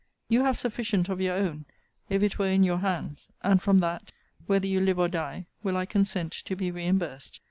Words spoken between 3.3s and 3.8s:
and from